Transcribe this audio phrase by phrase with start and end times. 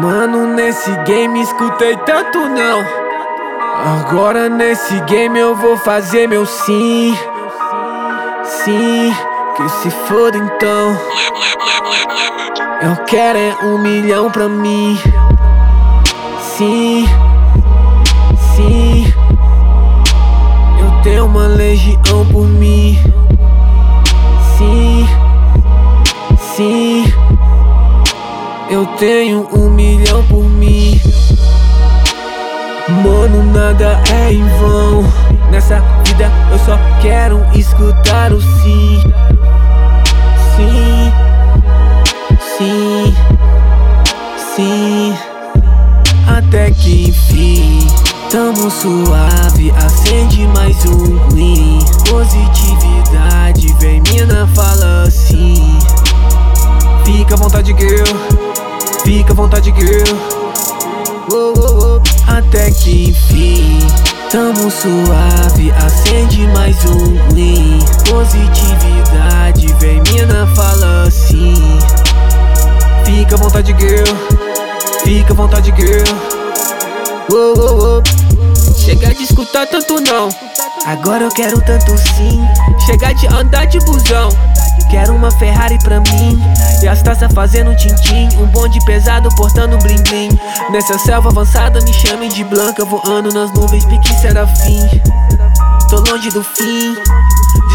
[0.00, 2.82] Mano, nesse game escutei tanto não.
[3.98, 7.14] Agora nesse game eu vou fazer meu sim.
[8.42, 9.14] Sim,
[9.56, 10.98] que se foda então.
[12.80, 14.98] Eu quero é um milhão pra mim.
[16.56, 17.06] Sim,
[18.56, 19.12] sim.
[20.80, 22.79] Eu tenho uma legião por mim.
[28.70, 31.00] Eu tenho um milhão por mim.
[33.02, 35.02] Mano, nada é em vão.
[35.50, 39.02] Nessa vida eu só quero escutar o sim.
[40.54, 41.12] Sim,
[42.56, 43.16] sim,
[44.54, 45.18] sim.
[46.28, 47.88] Até que enfim,
[48.30, 49.72] tamo suave.
[49.84, 51.80] Acende mais um green.
[52.08, 55.76] Positividade, vem mina, fala assim.
[57.04, 58.39] Fica à vontade, girl.
[59.10, 60.04] Fica à vontade, girl.
[62.28, 63.80] Até que enfim,
[64.30, 65.72] tamo suave.
[65.84, 67.80] Acende mais um green.
[68.08, 71.56] Positividade, vem mina, fala assim.
[73.04, 74.16] Fica à vontade, girl.
[75.02, 76.04] Fica à vontade, girl.
[78.76, 80.28] Chega de escutar tanto não.
[80.86, 82.40] Agora eu quero tanto sim.
[82.86, 84.30] Chega de andar de busão.
[84.90, 86.42] Quero uma Ferrari pra mim.
[86.82, 88.28] E as taças fazendo tintim.
[88.38, 92.84] Um bonde pesado portando bling bling Nessa selva avançada me chamem de Blanca.
[92.84, 94.88] Voando nas nuvens pique serafim
[95.88, 96.94] Tô longe do fim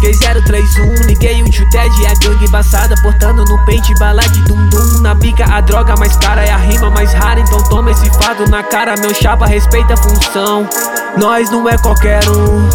[0.00, 4.42] Disquei 031, liguei o tio Ted e a gangue embaçada Portando no pente bala de
[4.42, 7.90] dum dum Na bica a droga mais cara é a rima mais rara Então toma
[7.90, 10.68] esse fado na cara, meu chapa respeita a função
[11.16, 12.68] Nós não é qualquer um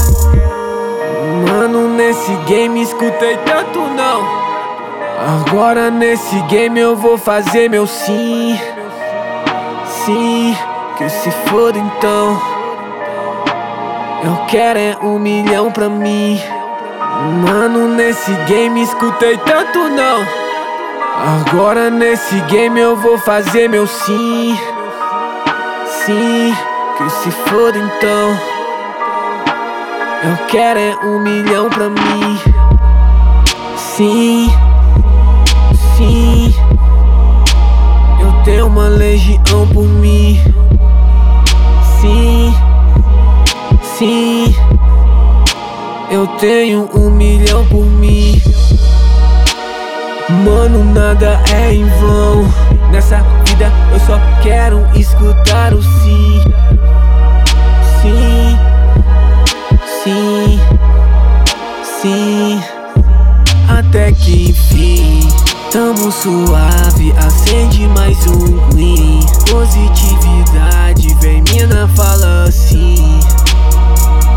[1.48, 4.42] Mano, nesse game escutei tanto não.
[5.42, 8.60] Agora nesse game eu vou fazer meu sim.
[10.04, 10.56] Sim,
[10.98, 12.42] que se foda então.
[14.24, 16.42] Eu quero é um milhão pra mim.
[17.22, 20.26] Mano, nesse game escutei tanto não.
[21.40, 24.58] Agora nesse game eu vou fazer meu sim.
[25.86, 26.56] Sim,
[26.98, 28.38] que se foda então.
[30.24, 32.40] Eu quero é um milhão pra mim.
[33.78, 34.52] Sim,
[35.96, 36.56] sim.
[38.20, 40.42] Eu tenho uma legião por mim.
[42.00, 42.56] Sim,
[43.84, 44.56] sim.
[46.42, 48.42] Tenho um milhão por mim.
[50.44, 52.52] Mano, nada é em vão.
[52.92, 56.42] Nessa vida eu só quero escutar o sim.
[58.02, 58.72] Sim.
[60.04, 60.60] Sim,
[62.02, 62.60] sim,
[63.70, 65.30] até que enfim
[65.72, 73.20] Tamo suave, acende mais um green Positividade, vem mina, fala assim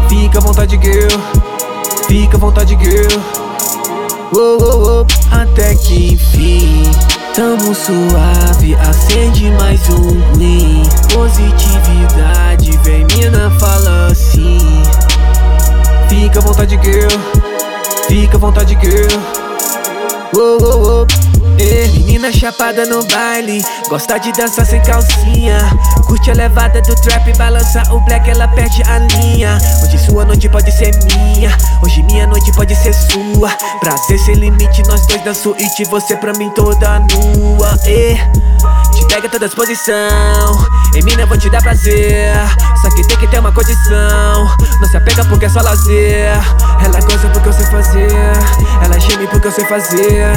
[0.06, 1.43] Fica à vontade, girl
[2.14, 3.08] Fica à vontade, girl
[4.32, 5.34] oh, oh, oh.
[5.34, 6.84] Até que enfim
[7.34, 14.60] Tamo suave, acende mais um green Positividade, vem mina, fala assim
[16.08, 17.10] Fica à vontade, girl.
[18.06, 19.08] Fica à vontade, girl.
[20.36, 21.33] Oh, oh, oh.
[21.56, 25.58] Menina chapada no baile, gosta de dançar sem calcinha.
[26.06, 29.58] Curte a levada do trap, balança o black, ela perde a linha.
[29.82, 33.50] Hoje sua noite pode ser minha, hoje minha noite pode ser sua.
[33.80, 37.78] Prazer sem limite, nós dois da suíte, você pra mim toda nua.
[37.84, 38.16] Eh,
[38.92, 39.94] te pega toda exposição,
[40.94, 42.34] em mina vou te dar prazer.
[42.82, 46.32] Só que tem que ter uma condição, não se apega porque é só lazer.
[46.84, 48.12] Ela goza porque eu sei fazer,
[48.82, 50.32] ela geme porque eu sei fazer.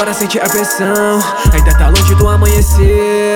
[0.00, 1.18] Agora sente a pressão,
[1.52, 3.29] ainda tá longe do amanhecer.